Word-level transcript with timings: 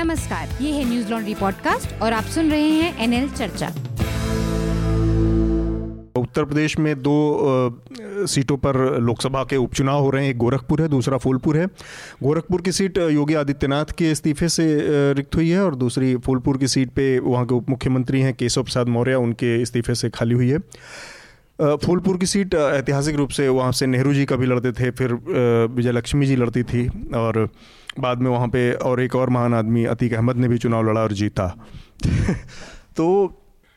नमस्कार, 0.00 0.48
ये 0.60 0.70
है 0.72 0.84
न्यूज़ 0.88 1.10
लॉन्ड्री 1.10 1.34
पॉडकास्ट 1.34 2.02
और 2.02 2.12
आप 2.12 2.24
सुन 2.24 2.50
रहे 2.50 2.68
हैं 2.68 3.02
एनएल 3.04 3.28
चर्चा। 3.30 3.66
उत्तर 6.16 6.44
प्रदेश 6.44 6.78
में 6.78 6.94
दो 7.02 8.26
सीटों 8.26 8.56
पर 8.56 8.76
लोकसभा 9.00 9.42
के 9.44 9.56
उपचुनाव 9.56 10.02
हो 10.02 10.10
रहे 10.10 10.24
हैं। 10.24 10.30
एक 10.30 10.38
गोरखपुर 10.38 10.82
है, 10.82 10.88
दूसरा 10.88 11.16
फूलपुर 11.16 11.56
है। 11.56 11.66
गोरखपुर 12.22 12.62
की 12.62 12.72
सीट 12.72 12.98
योगी 12.98 13.34
आदित्यनाथ 13.34 13.92
के 13.98 14.10
इस्तीफे 14.10 14.48
से 14.48 14.66
रिक्त 15.12 15.36
हुई 15.36 15.48
है 15.48 15.64
और 15.64 15.74
दूसरी 15.74 16.16
फूलपुर 16.16 16.58
की 16.58 16.68
सीट 16.68 16.90
पे 16.90 17.18
वहाँ 17.18 17.44
के 17.46 17.54
उप 17.54 17.70
मुख्यमंत्री 17.70 18.20
हैं 18.20 18.34
केशव 18.34 18.62
प्रसाद 18.62 18.88
मौर्य, 18.88 19.14
उनके 19.14 19.56
इस्तीफे 19.62 19.94
से 19.94 20.10
खाली 20.10 20.34
हुई 20.34 20.48
है। 20.48 20.58
फूलपुर 21.60 22.16
की 22.16 22.26
सीट 22.26 22.54
ऐतिहासिक 22.54 23.16
रूप 23.16 23.30
से 23.30 23.48
वहाँ 23.48 23.72
से 23.72 23.86
नेहरू 23.86 24.12
जी 24.14 24.24
कभी 24.24 24.46
लड़ते 24.46 24.72
थे, 24.72 24.90
फिर 24.90 25.12
विजय 25.74 25.92
लक्ष्मी 25.92 26.26
जी 26.26 26.36
लड़ती 26.36 26.62
थी 26.62 26.86
और 27.14 27.48
बाद 28.00 28.18
में 28.18 28.30
वहाँ 28.30 28.48
पे 28.48 28.72
और 28.72 29.00
एक 29.00 29.16
और 29.16 29.30
महान 29.30 29.54
आदमी 29.54 29.84
अतीक 29.84 30.14
अहमद 30.14 30.36
ने 30.36 30.48
भी 30.48 30.58
चुनाव 30.58 30.90
लड़ा 30.90 31.00
और 31.00 31.12
जीता। 31.12 31.46
तो 32.96 33.06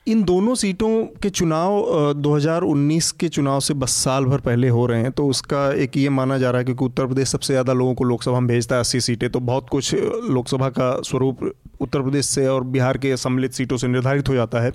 इन 0.08 0.24
दोनों 0.24 0.56
सीटों 0.56 1.06
के 1.24 1.30
चुनाव 1.30 1.84
2019 2.14 3.12
के 3.12 3.28
चुनाव 3.30 3.60
से 3.60 3.74
बस 3.74 3.92
साल 3.96 4.26
भर 4.26 4.40
पहले 4.40 4.70
हो 4.70 4.86
रहे 4.86 5.02
हैं 5.02 5.12
तो 5.12 5.28
उसका 5.28 5.62
एक 5.74 5.98
ये 5.98 6.10
माना 6.10 6.38
जा 6.38 6.50
रहा 6.52 6.60
है 6.60 6.66
क्योंकि 6.66 6.86
उत्तर 6.86 7.06
प्रदेश 7.06 7.28
सबसे 7.28 7.54
ज़्यादा 7.54 7.74
लोगों 7.74 7.94
को 7.96 8.04
लोकसभा 8.04 8.40
में 8.40 8.48
भेजता 8.48 8.76
है 8.76 8.82
अस्सी 8.82 9.02
सीटें 9.02 9.30
तो 9.30 9.40
बहुत 9.40 9.70
कुछ 9.70 9.94
लोकसभा 10.30 10.70
का 10.70 10.92
स्वरूप 11.02 11.52
उत्तर 11.82 12.02
प्रदेश 12.02 12.26
से 12.26 12.48
और 12.48 12.64
बिहार 12.64 12.98
के 12.98 13.16
सम्मिलित 13.18 13.54
सीटों 13.54 13.78
से 13.78 13.88
निर्धारित 13.88 14.30
हो 14.30 14.34
जाता 14.34 14.60
है। 14.60 14.72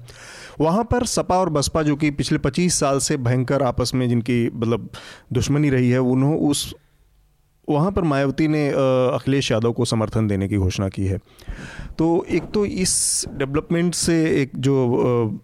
वहाँ 0.60 0.84
पर 0.84 1.06
सपा 1.06 1.38
और 1.38 1.48
बसपा, 1.48 1.82
जो 1.82 1.96
कि 1.96 2.10
पिछले 2.10 2.38
पच्चीस 2.38 2.78
साल 2.80 2.98
से 2.98 3.16
भयंकर 3.16 3.62
आपस 3.62 3.90
में 3.94 4.08
जिनकी 4.08 4.50
मतलब 4.54 4.88
दुश्मनी 5.32 5.70
रही 5.70 5.90
है 5.90 5.98
उन्होंने 5.98 6.36
उस 6.48 6.74
वहाँ 7.68 7.92
पर 7.92 8.02
मायावती 8.02 8.48
ने 8.48 8.68
अखिलेश 8.68 9.50
यादव 9.52 9.72
को 9.72 9.84
समर्थन 9.84 10.26
देने 10.28 10.48
की 10.48 10.56
घोषणा 10.56 10.88
की 10.88 11.06
है। 11.06 11.18
तो 11.98 12.24
एक 12.28 12.42
तो 12.54 12.64
इस 12.66 13.24
डेवलपमेंट 13.28 13.94
से 13.94 14.42
एक 14.42 14.50
जो 14.56 15.40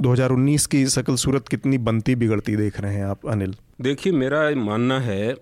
2019 0.00 0.66
की 0.66 0.86
सकल 0.86 1.14
सूरत 1.14 1.48
कितनी 1.48 1.78
बनती 1.78 2.14
बिगड़ती 2.14 2.56
देख 2.56 2.80
रहे 2.80 2.94
हैं 2.94 3.04
आप 3.04 3.26
अनिल? 3.26 3.54
देखिए 3.80 4.12
मेरा 4.12 4.50
मानना 4.50 5.00
है 5.00 5.32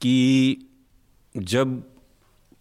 कि 0.00 0.66
जब 1.36 1.80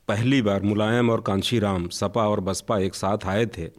पहली 0.07 0.41
बार 0.41 0.61
मुलायम 0.61 1.09
और 1.09 1.21
कांशी 1.21 1.59
राम 1.59 1.87
सपा 1.87 2.23
और 2.23 2.39
बसपा 2.39 2.77
एक 2.79 2.95
साथ 2.95 3.25
आए 3.25 3.45
थे 3.45 3.69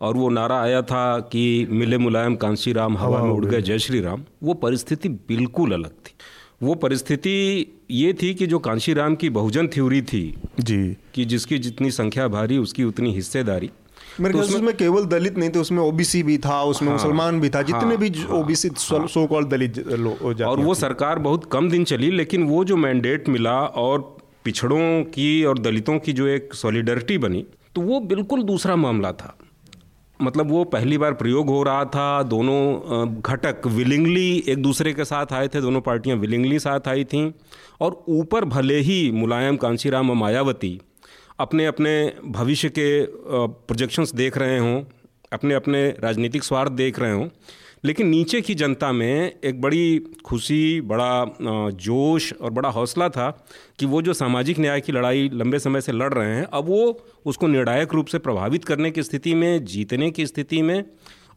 और 0.00 0.16
वो 0.16 0.28
नारा 0.28 0.60
आया 0.62 0.82
था 0.82 1.18
कि 1.20 1.66
मिले 1.70 1.98
मुलायम 1.98 2.36
कांशी 2.36 2.72
राम 2.72 2.96
हवा 2.98 3.22
में 3.22 3.30
उड़ 3.30 3.44
गए 3.46 3.62
जय 3.62 3.78
श्री 3.78 4.00
राम 4.00 4.24
वो 4.42 4.54
परिस्थिति 4.54 5.08
बिल्कुल 5.08 5.72
अलग 5.72 5.90
थी। 5.90 6.12
वो 6.62 6.74
परिस्थिति 6.74 7.66
ये 7.90 8.12
थी 8.12 8.34
कि 8.34 8.46
जो 8.46 8.58
कांशी 8.58 8.92
राम 8.94 9.14
की 9.14 9.30
बहुजन 9.30 9.68
थ्योरी 9.68 10.02
थी 10.02 10.34
जी। 10.60 10.96
कि 11.14 11.24
जिसकी 11.24 11.58
जितनी 11.58 11.90
संख्या 11.90 12.28
भारी 12.28 12.58
उसकी 12.58 12.84
उतनी 12.84 13.12
हिस्सेदारी। 13.14 13.70
मेरे 14.20 14.32
तो 14.32 14.40
उसमें, 14.40 14.56
उसमें 14.56 14.76
केवल 14.76 15.04
दलित 15.04 15.38
नहीं 15.38 15.50
थे 15.50 15.58
उसमें 15.58 15.82
ओबीसी 15.82 16.22
भी 16.22 16.38
था 16.38 16.62
उसमें 16.62 16.88
हाँ, 16.88 16.98
मुसलमान 16.98 17.40
भी 17.40 17.48
था 17.48 17.62
जितने 17.62 17.88
हाँ, 17.88 17.96
भी 17.96 18.24
ओबीसी 18.24 18.68
हाँ, 18.68 19.06
सो 19.06 19.26
कॉल 19.26 19.44
दलित 19.44 19.78
और 20.42 20.60
वो 20.60 20.74
सरकार 20.74 21.18
बहुत 21.18 21.48
कम 21.52 21.70
दिन 21.70 21.84
चली 21.84 22.10
लेकिन 22.10 22.42
वो 22.42 22.64
जो 22.64 22.76
मैंडेट 22.76 23.28
मिला 23.28 23.60
और 23.60 24.16
पिछड़ों 24.44 25.04
की 25.04 25.44
और 25.44 25.58
दलितों 25.58 25.98
की 25.98 26.12
जो 26.12 26.26
एक 26.26 26.54
सॉलिडरिटी 26.54 27.18
बनी 27.18 27.46
तो 27.74 27.80
वो 27.80 28.00
बिल्कुल 28.00 28.42
दूसरा 28.42 28.76
मामला 28.76 29.12
था। 29.12 29.38
मतलब 30.22 30.50
वो 30.50 30.62
पहली 30.64 30.98
बार 30.98 31.12
प्रयोग 31.14 31.48
हो 31.48 31.62
रहा 31.62 31.84
था, 31.84 32.22
दोनों 32.22 33.20
घटक 33.20 33.66
विलिंगली 33.66 34.44
एक 34.48 34.62
दूसरे 34.62 34.92
के 34.92 35.04
साथ 35.04 35.32
आए 35.32 35.48
थे, 35.48 35.60
दोनों 35.60 35.80
पार्टियाँ 35.80 36.16
विलिंगली 36.16 36.58
साथ 36.58 36.88
आई 36.88 37.04
थीं, 37.04 37.30
और 37.80 38.04
ऊपर 38.08 38.44
भले 38.46 38.78
ही 38.80 39.10
मुलायम, 39.12 39.56
कांशीराम 39.56 40.10
और 40.10 40.16
मायावती 40.16 40.80
अपने 41.40 41.66
अपने 41.66 42.12
भविष्य 42.26 42.68
के 42.68 42.88
प्रोजेक्शंस 43.06 44.14
देख 44.14 44.38
रहे 44.38 44.58
हों, 44.58 44.82
अपने 45.32 45.54
अपने 45.54 45.88
राजनीतिक 46.00 46.44
स्वार्थ 46.44 46.72
देख 46.72 46.98
रहे 46.98 47.12
हों 47.12 47.28
लेकिन 47.86 48.08
नीचे 48.08 48.40
की 48.40 48.54
जनता 48.54 48.90
में 48.92 49.32
एक 49.44 49.60
बड़ी 49.60 49.98
खुशी, 50.24 50.80
बड़ा 50.80 51.70
जोश 51.70 52.32
और 52.32 52.50
बड़ा 52.50 52.68
हौसला 52.68 53.08
था 53.08 53.30
कि 53.78 53.86
वो 53.86 54.00
जो 54.02 54.12
सामाजिक 54.12 54.58
न्याय 54.58 54.80
की 54.80 54.92
लड़ाई 54.92 55.28
लंबे 55.32 55.58
समय 55.58 55.80
से 55.80 55.92
लड़ 55.92 56.12
रहे 56.14 56.34
हैं, 56.34 56.44
अब 56.44 56.64
वो 56.64 57.06
उसको 57.26 57.46
निर्णायक 57.46 57.94
रूप 57.94 58.06
से 58.06 58.18
प्रभावित 58.18 58.64
करने 58.64 58.90
की 58.90 59.02
स्थिति 59.02 59.34
में, 59.34 59.64
जीतने 59.64 60.10
की 60.10 60.26
स्थिति 60.26 60.62
में 60.62 60.82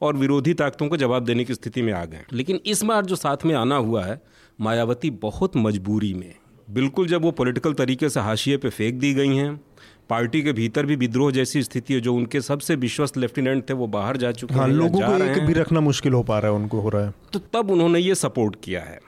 और 0.02 0.16
विरोधी 0.16 0.54
ताकतों 0.54 0.88
को 0.88 0.98
जवाब 0.98 1.26
देने 1.26 1.46
की 1.46 1.54
स्थिति 1.54 1.82
में 1.82 1.94
आ 1.94 2.04
गए 2.06 2.26
लेकिन 2.34 2.60
इस 2.66 2.84
बार 2.84 3.06
जो 3.06 3.16
साथ 3.16 3.46
में 3.46 3.56
आना 3.56 3.76
हुआ 3.78 4.06
है, 4.06 4.22
मायावती 4.60 5.10
बहुत 5.22 5.58
मजबूरी 5.58 6.14
में। 6.14 6.34
बिल्कुल 6.68 7.08
जब 7.08 7.22
वो 7.22 7.31
पॉलिटिकल 7.31 7.74
तरीके 7.74 8.10
से 8.10 8.20
हाशिए 8.20 8.58
पे 8.58 8.70
फेंक 8.70 8.96
दी 8.96 9.14
गई 9.14 9.36
हैं 9.36 9.60
पार्टी 10.09 10.42
के 10.42 10.52
भीतर 10.53 10.86
भी 10.86 10.96
विद्रोह 10.96 11.31
जैसी 11.31 11.64
स्थिति 11.64 11.94
है 11.94 12.00
जो 12.02 12.14
उनके 12.16 12.42
सबसे 12.42 12.75
विश्वस्त 12.75 13.18
लेफ्टिनेंट 13.18 13.70
थे 13.70 13.74
वो 13.74 13.88
बाहर 13.88 14.18
जा 14.18 14.31
चुके 14.31 14.53
हाँ, 14.53 14.68
हैं 14.68 14.74
लोगों 14.74 15.02
को 15.02 15.24
एक 15.24 15.46
भी 15.46 15.53
रखना 15.53 15.80
मुश्किल 15.80 16.14
हो 16.14 16.24
पा 16.24 16.40
रहा 16.40 16.52
है 16.52 16.58
उनको 16.58 16.80
हो 16.80 16.90
रहा 16.90 17.06
है। 17.06 17.14
तो 17.34 17.40
तब 17.53 17.72
उन्होंने 17.72 18.00
ये 18.00 18.16
सपोर्ट 18.16 18.56
किया 18.64 18.81
है। 18.81 19.00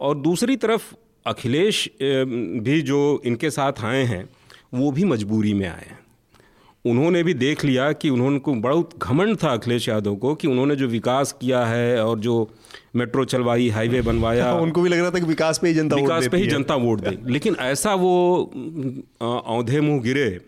और 0.00 0.18
दूसरी 0.18 0.56
तरफ़ 0.56 0.92
अखिलेश 1.26 1.88
भी 2.02 2.80
जो 2.82 3.22
इनके 3.24 3.50
साथ 3.50 3.84
आए 3.84 4.04
हैं 4.04 4.28
वो 4.74 4.90
भी 4.90 5.04
मजबूरी 5.04 5.54
में 5.54 5.66
आए 5.66 5.86
हैं। 5.86 5.98
उन्होंने 6.84 7.22
भी 7.22 7.34
देख 7.34 7.64
लिया 7.64 7.92
कि 7.92 8.10
उन्होंने 8.10 8.38
को 8.38 8.54
बहुत 8.54 8.90
घमंड 8.98 9.36
था 9.36 9.52
अखिलेश 9.52 9.88
यादव 9.88 10.16
को 10.16 10.34
कि 10.34 10.48
उन्होंने 10.48 10.76
जो 10.76 10.86
विकास 10.86 11.32
किया 11.32 11.64
है 11.66 12.04
और 12.04 12.18
जो 12.18 12.50
मेट्रो 12.96 13.24
चलवाई 13.24 13.68
हाईवे 13.68 14.02
बनवाया 14.02 14.54
उनको 14.60 14.82
भी 14.82 14.88
लग 14.88 14.98
रहा 14.98 15.10
था 15.10 15.18
कि 15.18 15.26
विकास 15.26 15.58
पे 15.58 15.68
ही 15.68 15.74
जनता 15.74 15.96
विकास 15.96 16.28
पे 16.28 16.36
ही 16.36 16.46
जनता 16.46 16.74
वोट 16.74 17.00
दे। 17.00 17.18
लेकिन 17.26 17.56
ऐसा 17.60 17.94
वो 17.94 18.42
औंधे 19.22 19.80
मुँह 19.80 20.02
गिरे 20.02 20.40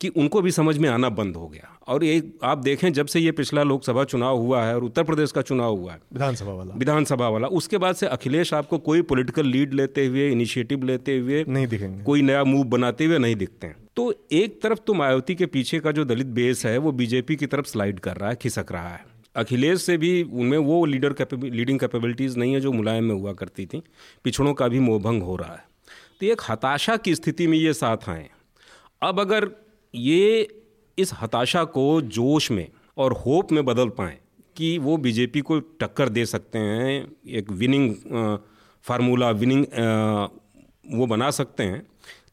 कि 0.00 0.08
उनको 0.08 0.40
भी 0.40 0.50
समझ 0.50 0.78
में 0.78 0.88
आना 0.88 1.08
बंद 1.08 1.36
हो 1.36 1.48
गया। 1.48 1.79
और 1.90 2.04
ये 2.04 2.32
आप 2.44 2.58
देखें 2.58 2.92
जब 2.92 3.06
से 3.06 3.20
ये 3.20 3.32
पिछला 3.32 3.62
लोकसभा 3.62 4.04
चुनाव 4.04 4.36
हुआ 4.36 4.62
है 4.64 4.74
और 4.74 4.84
उत्तर 4.84 5.04
प्रदेश 5.04 5.32
का 5.32 5.42
चुनाव 5.42 5.76
हुआ 5.76 5.92
है 5.92 6.00
विधानसभा 6.12 6.52
वाला। 6.52 6.74
विधानसभा 6.74 7.28
वाला 7.28 7.48
उसके 7.48 7.78
बाद 7.78 7.94
से 7.94 8.06
अखिलेश 8.06 8.54
आपको 8.54 8.78
कोई 8.78 9.02
पॉलिटिकल 9.02 9.46
लीड 9.46 9.74
लेते 9.74 10.06
हुए 10.06 10.30
इनिशिएटिव 10.30 10.84
लेते 10.84 11.18
हुए 11.18 11.44
नहीं 11.48 11.66
दिखेंगे। 11.66 12.02
कोई 12.04 12.22
नया 12.22 12.44
मूव 12.44 12.64
बनाते 12.64 13.04
हुए 13.04 13.18
नहीं 13.18 13.36
दिखते 13.36 13.66
हैं। 13.66 13.76
तो 13.96 14.14
एक 14.32 14.60
तरफ़ 14.62 14.78
तो 14.78 14.94
मायावती 14.94 15.34
के 15.34 15.46
पीछे 15.46 15.80
का 15.80 15.92
जो 15.92 16.04
दलित 16.04 16.26
बेस 16.26 16.64
है 16.66 16.76
वो 16.78 16.92
बीजेपी 16.92 17.36
की 17.36 17.46
तरफ़ 17.46 17.66
स्लाइड 17.66 18.00
कर 18.00 18.16
रहा 18.16 18.30
है 18.30 18.36
खिसक 18.36 18.72
रहा 18.72 18.88
है। 18.88 19.04
अखिलेश 19.36 19.82
से 19.82 19.96
भी 19.96 20.22
उनमें 20.22 20.58
वो 20.58 20.84
लीडर 20.84 21.14
लीडिंग 21.34 21.78
कैपेबिलिटीज़ 21.78 22.38
नहीं 22.38 22.54
है 22.54 22.60
जो 22.60 22.72
मुलायम 22.72 23.04
में 23.04 23.14
हुआ 23.14 23.32
करती 23.32 23.66
थी 23.66 23.82
पिछड़ों 24.24 24.54
का 24.54 24.68
भी 24.68 24.78
मोहभंग 24.78 25.22
हो 25.22 25.36
रहा 25.36 25.52
है। 25.52 25.64
तो 26.20 26.26
एक 26.26 26.42
हताशा 26.50 26.96
की 26.96 27.14
स्थिति 27.14 27.46
में 27.46 27.58
ये 27.58 27.72
साथ 27.72 28.08
आए 28.08 28.28
अब 29.02 29.20
अगर 29.20 29.50
ये 29.94 30.48
इस 31.00 31.12
हताशा 31.22 31.64
को 31.66 32.00
जोश 32.02 32.50
में 32.50 32.66
और 32.96 33.12
होप 33.26 33.52
में 33.52 33.64
बदल 33.64 33.88
पाएँ 33.98 34.16
कि 34.56 34.76
वो 34.78 34.96
बीजेपी 34.98 35.40
को 35.40 35.58
टक्कर 35.80 36.08
दे 36.08 36.24
सकते 36.26 36.58
हैं, 36.58 37.06
एक 37.28 37.50
विनिंग 37.52 37.94
फार्मूला 38.84 39.30
विनिंग 39.32 39.64
वो 40.92 41.06
बना 41.06 41.30
सकते 41.30 41.62
हैं, 41.62 41.82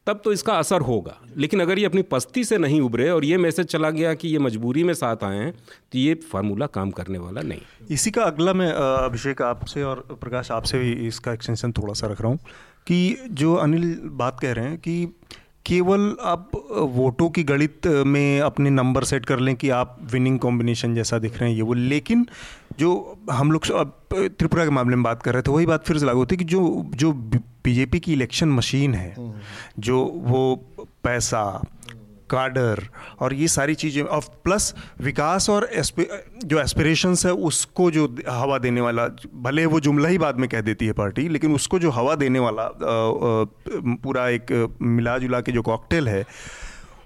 तब 0.06 0.20
तो 0.24 0.32
इसका 0.32 0.54
असर 0.54 0.80
होगा। 0.80 1.16
लेकिन 1.36 1.60
अगर 1.60 1.78
ये 1.78 1.84
अपनी 1.84 2.02
पस्ती 2.04 2.44
से 2.44 2.58
नहीं 2.58 2.80
उभरे 2.80 3.08
और 3.10 3.24
ये 3.24 3.36
मैसेज 3.38 3.66
चला 3.66 3.90
गया 3.90 4.14
कि 4.14 4.28
ये 4.28 4.38
मजबूरी 4.38 4.82
में 4.84 4.92
साथ 4.94 5.24
आए 5.24 5.38
हैं 5.38 5.52
तो 5.52 5.98
ये 5.98 6.14
फार्मूला 6.32 6.66
काम 6.68 6.90
करने 6.90 7.18
वाला 7.18 7.40
नहीं। 7.42 7.60
इसी 7.90 8.10
का 8.10 8.22
अगला 8.22 8.52
मैं 8.54 8.70
अभिषेक 8.72 9.42
आपसे 9.42 9.82
और 9.82 10.06
प्रकाश 10.12 10.50
आपसे 10.50 10.78
भी 10.78 10.92
इसका 11.08 11.32
एक्सटेंशन 11.32 11.72
थोड़ा 11.72 11.94
सा 11.94 12.06
रख 12.06 12.20
रहा 12.20 12.30
हूँ 12.30 12.38
कि 12.86 13.16
जो 13.30 13.54
अनिल 13.56 13.98
बात 14.14 14.40
कह 14.40 14.52
रहे 14.52 14.68
हैं 14.68 14.78
कि 14.78 15.06
केवल 15.68 16.16
आप 16.22 16.50
वोटों 16.72 17.30
की 17.30 17.42
गणित 17.44 17.86
में 17.86 18.40
अपने 18.40 18.70
नंबर 18.70 19.04
सेट 19.04 19.26
कर 19.26 19.38
लें 19.38 19.56
कि 19.56 19.70
आप 19.70 19.98
विनिंग 20.12 20.38
कॉम्बिनेशन 20.38 20.94
जैसा 20.94 21.18
दिख 21.18 21.38
रहे 21.38 21.50
हैं 21.50 21.56
ये 21.56 21.62
वो। 21.62 21.74
लेकिन 21.74 22.26
जो 22.78 23.18
हम 23.30 23.52
लोग 23.52 23.70
अब 23.70 23.94
त्रिपुरा 24.14 24.64
के 24.64 24.70
मामले 24.70 24.96
में 24.96 25.02
बात 25.02 25.22
कर 25.22 25.32
रहे 25.32 25.42
थे 25.42 25.50
वही 25.50 25.66
बात 25.66 25.86
फिर 25.86 25.98
से 25.98 26.06
लागू 26.06 26.18
होती 26.18 26.34
है 26.34 26.38
कि 26.38 26.44
जो 26.44 26.90
जो 26.94 27.12
बीजेपी 27.12 28.00
की 28.00 28.12
इलेक्शन 28.12 28.48
मशीन 28.48 28.94
है 28.94 29.14
जो 29.78 30.04
वो 30.04 30.66
पैसा 31.04 31.62
काडर 32.30 32.82
और 33.20 33.34
ये 33.34 33.48
सारी 33.48 33.74
चीज़ें 33.74 34.02
और 34.02 34.20
प्लस 34.44 34.74
विकास 35.00 35.48
और 35.50 35.68
जो 36.44 36.60
एस्पिरेशंस 36.60 37.26
है 37.26 37.32
उसको 37.48 37.90
जो 37.90 38.06
हवा 38.28 38.58
देने 38.58 38.80
वाला 38.80 39.06
भले 39.42 39.66
वो 39.66 39.80
जुमला 39.80 40.08
ही 40.08 40.18
बाद 40.18 40.38
में 40.38 40.48
कह 40.48 40.60
देती 40.60 40.86
है 40.86 40.92
पार्टी 40.92 41.28
लेकिन 41.28 41.54
उसको 41.54 41.78
जो 41.78 41.90
हवा 41.90 42.14
देने 42.14 42.38
वाला 42.38 42.68
पूरा 44.02 44.28
एक 44.28 44.52
मिला 44.82 45.18
जुला 45.18 45.40
के 45.40 45.52
जो 45.52 45.62
कॉकटेल 45.62 46.08
है 46.08 46.24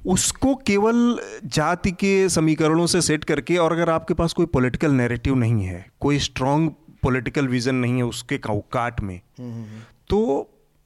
उसको 0.07 0.55
केवल 0.67 1.19
जाति 1.47 1.91
के 1.93 2.29
समीकरणों 2.29 2.87
से 2.87 3.01
सेट 3.01 3.25
करके 3.25 3.57
और 3.57 3.73
अगर 3.73 3.91
आपके 3.91 4.15
पास 4.15 4.33
कोई 4.33 4.47
पॉलिटिकल 4.47 4.93
नैरेटिव 4.93 5.35
नहीं 5.35 5.65
है 5.65 5.85
कोई 6.01 6.19
स्ट्रॉन्ग 6.19 6.73
पॉलिटिकल 7.03 7.49
विजन 7.49 7.75
नहीं 7.75 7.97
है 7.97 8.05
उसके 8.05 8.39
काट 8.49 9.01
में 9.01 9.21
तो 10.09 10.21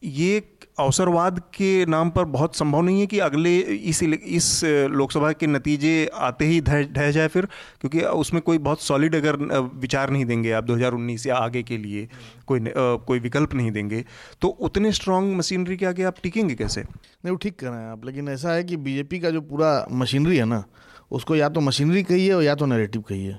ये 0.05 0.41
अवसरवाद 0.79 1.39
के 1.55 1.87
नाम 1.87 2.11
पर 2.11 2.25
बहुत 2.27 2.57
संभव 2.57 2.83
नहीं 2.83 3.01
है 3.01 3.07
कि 3.07 3.19
अगले 3.19 3.59
इस 3.59 4.03
इस 4.03 4.61
लोकसभा 4.65 5.31
के 5.33 5.47
नतीजे 5.47 5.95
आते 6.15 6.47
ही 6.47 6.61
ढह 6.61 7.11
जाए 7.11 7.29
फिर, 7.29 7.47
क्योंकि 7.81 8.01
उसमें 8.01 8.43
कोई 8.43 8.59
बहुत 8.59 8.83
सॉलिड 8.83 9.15
अगर 9.15 9.37
विचार 9.77 10.11
नहीं 10.11 10.25
देंगे 10.25 10.53
आप 10.53 10.65
2019 10.65 11.27
या 11.27 11.37
आगे 11.37 11.63
के 11.63 11.79
लिए, 11.79 12.09
कोई 12.47 12.61
कोई 13.07 13.19
विकल्प 13.21 13.55
नहीं 13.55 13.71
देंगे 13.71 14.05
तो 14.43 14.49
उतने 14.49 14.93
स्ट्रांग 14.93 15.35
मशीनरी 15.37 15.77
के 15.77 15.87
आगे 15.87 16.03
आप 16.03 16.17
टिकेंगे 16.23 16.55
कैसे? 16.55 16.81
नहीं, 16.81 17.31
वो 17.31 17.37
ठीक 17.37 17.59
कर 17.59 17.69
रहे 17.69 17.81
हैं 17.81 17.91
आप, 17.91 18.05
लेकिन 18.05 18.29
ऐसा 18.29 18.53
है 18.53 18.65
कि 18.65 18.77
बीजेपी 18.79 19.21
का 19.21 19.31
जो 19.31 19.41
पूरा 19.43 19.87
मशीनरी 19.93 20.37
है 20.37 20.45
ना, 20.45 20.63
उसको 21.11 21.37
या 21.37 21.49
तो 21.49 21.61
मशीनरी 21.61 22.03
कहिए 22.03 22.33
और 22.33 22.43
या 22.43 22.55
तो 22.55 22.67
नैरेटिव 22.67 23.03
कहिए 23.03 23.37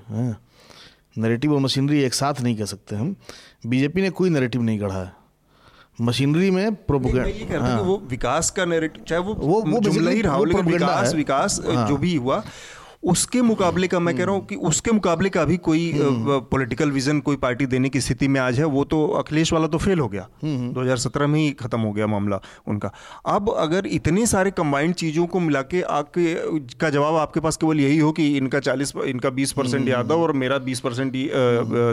नैरेटिव 1.18 1.52
और 1.54 1.60
मशीनरी 1.60 2.02
एक 2.02 2.14
साथ 2.14 2.40
नहीं 2.42 2.56
कह 2.56 2.64
सकते 2.64 2.96
हम। 2.96 3.14
बीजेपी 3.66 4.02
ने 4.02 4.10
कोई 4.10 4.30
नैरेटिव 4.30 4.62
नहीं 4.62 4.80
गढ़ा 4.80 4.94
है। 4.94 5.12
मशीनरी 6.00 6.50
में 6.50 6.74
प्रोपोगेंडा 6.74 7.60
हाँ। 7.60 7.80
वो 7.82 7.96
विकास 8.10 8.50
का 8.50 8.64
नैरेटिव 8.64 9.04
चाहे 9.08 9.22
वो 9.22 9.34
वो, 9.34 9.60
वो 9.62 9.80
जुमला 9.80 10.10
ही 10.10 10.20
रहा 10.22 10.38
लेकिन 10.38 10.72
विकास 10.72 11.14
विकास 11.14 11.60
हाँ। 11.66 11.88
जो 11.88 11.96
भी 11.96 12.14
हुआ 12.16 12.42
उसके 13.02 13.42
मुकाबले 13.42 13.86
का 13.88 13.98
मैं 14.00 14.16
कह 14.16 14.24
रहा 14.24 14.34
हूँ 14.34 14.44
कि 14.46 14.54
उसके 14.68 14.92
मुकाबले 14.92 15.28
का 15.28 15.44
भी 15.44 15.56
कोई 15.58 15.92
पॉलिटिकल 16.50 16.90
विजन 16.90 17.20
कोई 17.20 17.36
पार्टी 17.36 17.66
देने 17.66 17.88
की 17.88 18.00
स्थिति 18.00 18.28
में 18.28 18.40
आज 18.40 18.58
है 18.58 18.64
वो 18.66 18.84
तो 18.84 19.06
अखिलेश 19.18 19.52
वाला 19.52 19.66
तो 19.66 19.78
फेल 19.78 19.98
हो 19.98 20.08
गया। 20.08 20.26
2017 20.74 21.26
में 21.26 21.38
ही 21.40 21.50
खत्म 21.52 21.80
हो 21.80 21.92
गया 21.92 22.06
मामला 22.06 22.40
उनका। 22.68 22.90
अब 23.26 23.50
अगर 23.58 23.86
इतने 23.88 24.26
सारे 24.26 24.50
कंबाइंड 24.50 24.94
चीज़ों 24.94 25.26
को 25.26 25.40
मिला 25.40 25.62
के 25.64 25.82
आपके 25.82 26.34
का 26.80 26.90
जवाब 26.90 27.16
आपके 27.16 27.40
पास 27.40 27.56
केवल 27.56 27.80
यही 27.80 27.98
हो 27.98 28.12
कि 28.12 28.26
इनका 28.36 28.60
चालीस 28.60 28.92
इनका 29.06 29.30
बीस 29.30 29.52
परसेंट 29.52 29.88
यादव 29.88 30.22
और 30.22 30.32
मेरा 30.34 30.58
बीस 30.58 30.80
परसेंट 30.80 31.12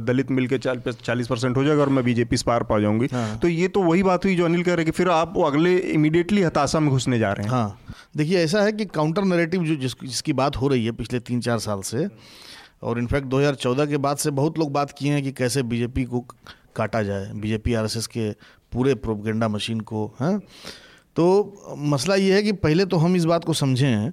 दलित 0.05 0.31
मिल 0.31 0.47
के 0.47 0.57
चालीस 0.57 1.27
परसेंट 1.27 1.57
हो 1.57 1.63
जाएगा 1.63 1.81
और 1.81 1.89
मैं 1.89 2.05
बीजेपी 2.05 2.37
से 2.37 2.43
पार 2.47 2.63
पा 2.63 2.79
जाऊँगी। 2.79 3.07
हाँ। 3.13 3.37
तो 3.37 3.47
ये 3.47 3.67
तो 3.67 3.83
वही 3.83 4.03
बात 4.03 4.25
हुई 4.25 4.35
जो 4.35 4.45
अनिल 4.45 4.63
कह 4.63 4.73
रहे 4.73 4.85
कि 4.85 4.91
फिर 4.91 5.09
आप 5.11 5.37
अगले 5.45 5.77
इमीडिएटली 5.77 6.41
हताशा 6.41 6.79
में 6.79 6.89
घुसने 6.89 7.19
जा 7.19 7.31
रहे 7.31 7.45
हैं। 7.45 7.51
हाँ। 7.51 7.77
देखिए, 8.17 8.37
ऐसा 8.37 8.61
है 8.61 8.71
कि 8.71 8.85
काउंटर 8.85 9.23
नैरेटिव 9.23 9.63
जो 9.63 9.75
जिस, 9.75 9.93
जिसकी 10.03 10.33
बात 10.33 10.57
हो 10.57 10.67
रही 10.67 10.85
है 10.85 10.91
पिछले 10.91 11.19
तीन 11.19 11.41
चार 11.41 11.59
साल 11.59 11.81
से, 11.81 12.07
और 12.83 12.99
इनफैक्ट 12.99 13.27
2014 13.27 13.87
के 13.87 13.97
बाद 13.97 14.17
से 14.17 14.31
बहुत 14.31 14.59
लोग 14.59 14.71
बात 14.71 14.91
किए 14.91 15.11
हैं 15.11 15.23
कि 15.23 15.31
कैसे 15.31 15.63
बीजेपी 15.63 16.03
को 16.03 16.19
काटा 16.75 17.01
जाए 17.03 17.31
बीजेपी 17.33 17.73
आरएसएस 17.73 18.07
के 18.07 18.31
पूरे 18.71 18.95
प्रोपगेंडा 18.95 19.47
मशीन 19.47 19.79
को, 19.79 20.05
हैं? 20.21 20.39
तो 21.15 21.75
मसला 21.77 22.15
ये 22.15 22.33
है 22.33 22.41
कि 22.43 22.51
पहले 22.53 22.85
तो 22.85 22.97
हम 22.97 23.15
इस 23.15 23.25
बात 23.25 23.43
को 23.43 23.53
समझें 23.53 24.11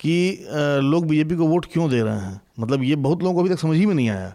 कि 0.00 0.46
लोग 0.82 1.06
बीजेपी 1.06 1.36
को 1.36 1.46
वोट 1.46 1.66
क्यों 1.72 1.90
दे 1.90 2.00
रहे 2.02 2.20
हैं? 2.20 2.40
मतलब 2.60 2.82
ये 2.82 2.96
बहुत 2.96 3.22
लोगों 3.22 3.34
को 3.34 3.40
अभी 3.40 3.54
तक 3.54 3.60
समझ 3.60 3.76
ही 3.76 3.86
में 3.86 3.94
नहीं 3.94 4.08
आया। 4.10 4.34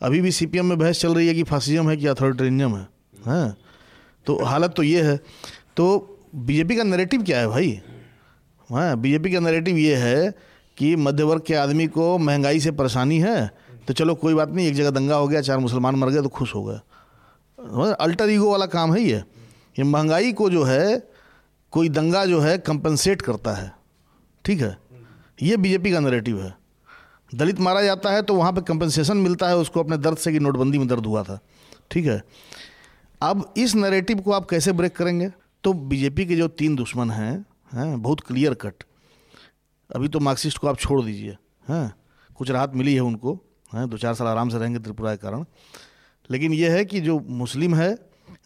अभी 0.00 0.20
भी 0.20 0.30
सीपीएम 0.30 0.66
में 0.66 0.78
बहस 0.78 1.00
चल 1.00 1.14
रही 1.14 1.26
है 1.28 1.34
कि 1.34 1.42
फासिज्म 1.42 1.90
है 1.90 1.96
कि 1.96 2.06
अथॉरिटेरिज्म 2.06 2.76
है, 2.76 2.88
हैं? 3.26 3.56
तो 4.26 4.44
हालत 4.44 4.74
तो 4.76 4.82
ये 4.82 5.02
है। 5.02 5.16
तो 5.76 5.86
बीजेपी 6.34 6.76
का 6.76 6.82
नैरेटिव 6.82 7.22
क्या 7.22 7.38
है 7.38 7.48
भाई? 7.48 7.80
हाँ 8.70 8.96
बीजेपी 8.96 9.32
का 9.32 9.40
नरेटिव 9.40 9.76
ये 9.76 9.96
है 9.96 10.30
कि 10.78 10.94
मध्य 10.96 11.22
वर्ग 11.22 11.42
के 11.46 11.54
आदमी 11.54 11.86
को 11.86 12.16
महँगाई 12.18 12.60
से 12.60 12.70
परेशानी 12.70 13.18
है 13.18 13.50
तो 13.88 13.94
चलो 13.94 14.14
कोई 14.14 14.34
बात 14.34 14.50
नहीं, 14.50 14.66
एक 14.66 14.74
जगह 14.74 14.90
दंगा 14.90 15.16
हो 15.16 15.28
गया, 15.28 15.40
चार 15.40 15.58
मुसलमान 15.58 15.94
मर 15.94 16.10
गए 16.10 16.22
तो 16.22 16.28
खुश 16.28 16.54
हो 16.54 16.62
गए। 16.64 17.92
अल्टर 18.00 18.30
ईगो 18.30 18.50
वाला 18.50 18.66
काम 18.66 18.94
है 18.94 19.00
ये। 19.02 19.16
ये 19.78 19.82
महँगाई 19.82 20.32
को 20.32 20.48
जो 20.50 20.62
है, 20.62 21.02
कोई 21.72 21.88
दंगा 21.88 22.24
जो 22.26 22.40
है 22.40 22.56
कंपनसेट 22.58 23.22
करता 23.22 23.54
है। 23.54 23.72
ठीक 24.44 24.60
है? 24.60 24.76
ये 25.42 25.56
बीजेपी 25.56 25.92
का 25.92 26.00
नरेटिव 26.00 26.42
है। 26.42 26.54
दलित 27.34 27.60
मारा 27.60 27.82
जाता 27.82 28.10
है 28.10 28.22
तो 28.22 28.34
वहाँ 28.34 28.52
पे 28.52 28.60
कंपनसेशन 28.60 29.16
मिलता 29.16 29.48
है, 29.48 29.56
उसको 29.56 29.80
अपने 29.80 29.96
दर्द 29.96 30.16
से 30.16 30.32
कि 30.32 30.40
नोटबंदी 30.40 30.78
में 30.78 30.88
दर्द 30.88 31.06
हुआ 31.06 31.22
था। 31.22 31.38
ठीक 31.90 32.06
है? 32.06 32.22
अब 33.22 33.52
इस 33.56 33.74
नरेटिव 33.74 34.20
को 34.20 34.32
आप 34.32 34.48
कैसे 34.50 34.72
ब्रेक 34.72 34.96
करेंगे? 34.96 35.30
तो 35.64 35.72
बीजेपी 35.72 36.26
के 36.26 36.36
जो 36.36 36.48
तीन 36.48 36.76
दुश्मन 36.76 37.10
हैं 37.10 37.44
हैं 37.72 38.00
बहुत 38.02 38.20
क्लियर 38.20 38.54
कट 38.54 38.82
अभी 39.90 40.08
तो 40.08 40.20
मार्क्सिस्ट 40.20 40.58
को 40.58 40.66
आप 40.66 40.78
छोड़ 40.78 41.02
दीजिए 41.04 41.36
हैं। 41.68 41.94
कुछ 42.36 42.50
राहत 42.50 42.72
मिली 42.74 42.94
है 42.94 43.00
उनको 43.00 43.34
हैं। 43.74 43.88
दो 43.90 43.98
चार 43.98 44.14
साल 44.14 44.26
आराम 44.26 44.48
से 44.48 44.58
रहेंगे 44.58 44.78
त्रिपुरा 44.78 45.14
के 45.14 45.22
कारण। 45.22 45.44
लेकिन 46.30 46.52
ये 46.52 46.68
है 46.70 46.84
कि 46.84 47.00
जो 47.00 47.18
मुस्लिम 47.20 47.74
है 47.74 47.94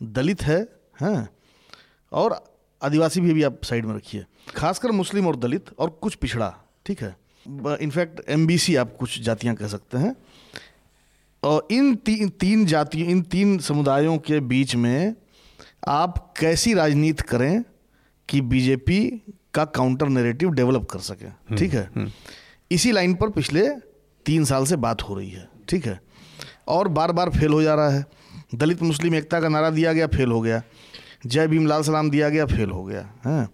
दलित 0.02 0.42
है 0.42 0.60
हैं 1.00 1.28
और 2.12 2.56
आदिवासी 2.82 3.20
भी 3.20 3.30
अभी 3.30 3.42
आप 3.42 3.64
साइड 3.64 3.86
में 3.86 3.94
रखिए। 3.96 4.24
खासकर 4.56 4.90
मुस्लिम 4.90 5.26
और 5.26 5.36
दलित 5.36 5.70
और 5.78 5.90
कुछ 5.90 6.14
पिछड़ा 6.14 6.54
ठीक 6.86 7.02
है। 7.02 7.16
इनफैक्ट 7.80 8.28
एमबीसी 8.28 8.76
आप 8.76 8.96
कुछ 8.96 9.20
जातियाँ 9.20 9.54
कह 9.54 9.68
सकते 9.68 9.98
हैं। 9.98 10.16
और 11.42 11.68
इन 11.70 11.94
ती, 11.94 12.28
तीन 12.28 12.66
जातियों 12.66 13.08
इन 13.08 13.22
तीन 13.22 13.58
समुदायों 13.58 14.18
के 14.18 14.40
बीच 14.40 14.74
में 14.76 15.14
आप 15.88 16.34
कैसी 16.38 16.74
राजनीति 16.74 17.22
करें 17.22 17.64
कि 18.28 18.40
बीजेपी 18.40 19.22
का 19.54 19.64
काउंटर 19.64 20.08
नेरेटिव 20.08 20.50
डेवलप 20.50 20.84
कर 20.90 20.98
सके। 20.98 21.26
हम्म, 21.26 21.56
ठीक 21.56 21.74
है? 21.74 21.90
हम्म। 21.96 22.10
इसी 22.70 22.92
लाइन 22.92 23.14
पर 23.14 23.30
पिछले 23.30 23.68
तीन 24.26 24.44
साल 24.44 24.64
से 24.64 24.76
बात 24.76 25.02
हो 25.02 25.14
रही 25.14 25.30
है। 25.30 25.48
ठीक 25.68 25.86
है? 25.86 26.00
और 26.68 26.88
बार 26.88 27.12
बार 27.12 27.30
फेल 27.30 27.52
हो 27.52 27.62
जा 27.62 27.74
रहा 27.74 27.90
है। 27.90 28.04
दलित 28.54 28.82
मुस्लिम 28.82 29.14
एकता 29.14 29.40
का 29.40 29.48
नारा 29.48 29.70
दिया 29.70 29.92
गया 29.92 30.06
फेल 30.06 30.30
हो 30.30 30.40
गया। 30.40 30.62
जय 31.26 31.46
भीम 31.46 31.66
लाल 31.66 31.82
सलाम 31.82 32.10
दिया 32.10 32.28
गया 32.28 32.46
फेल 32.46 32.70
हो 32.70 32.84
गया। 32.84 33.00
है। 33.00 33.10
हाँ। 33.24 33.52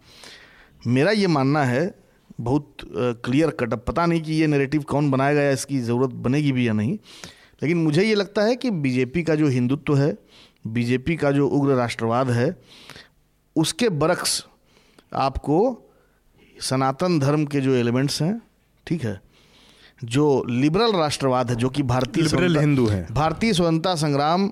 मेरा 0.86 1.10
ये 1.10 1.26
मानना 1.26 1.64
है 1.64 1.94
बहुत 2.40 2.76
क्लियर 2.96 3.50
कट 3.50 3.72
अब 3.72 3.84
पता 3.88 4.06
नहीं 4.06 4.22
कि 4.22 4.32
ये 4.32 4.46
नेरेटिव 4.46 4.82
कौन 4.82 5.10
बनाएगा 5.10 5.42
या 5.42 5.50
इसकी 5.50 5.78
ज़रूरत 5.78 6.10
बनेगी 6.10 6.52
भी 6.52 6.68
या 6.68 6.72
नहीं। 6.72 6.98
लेकिन 7.62 7.76
मुझे 7.76 8.02
ये 8.02 8.14
लगता 8.14 8.42
है 8.42 8.56
कि 8.56 8.70
बीजेपी 8.70 9.22
का 9.22 9.34
जो 9.34 9.48
हिंदुत्व 9.48 9.96
है 9.96 10.16
बीजेपी 10.66 11.16
का 11.16 11.30
जो 11.30 11.48
उग्र 11.48 11.74
राष्ट्रवाद 11.74 12.30
है 12.30 12.56
उसके 13.56 13.88
बरक्स 13.88 14.46
आपको 15.12 15.58
सनातन 16.60 17.18
धर्म 17.18 17.44
के 17.44 17.60
जो 17.60 17.74
एलिमेंट्स 17.74 18.22
हैं 18.22 18.40
ठीक 18.86 19.04
है 19.04 19.20
जो 20.04 20.26
लिबरल 20.44 20.92
राष्ट्रवाद 20.92 21.50
है 21.50 21.56
जो 21.56 21.68
कि 21.68 21.82
भारतीय 21.84 22.24
लिबरल 22.24 22.58
हिंदू 22.58 22.86
है 22.86 23.06
भारतीय 23.12 23.52
स्वतंत्रता 23.52 23.94
संग्राम 23.96 24.50